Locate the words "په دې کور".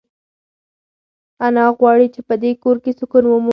2.27-2.77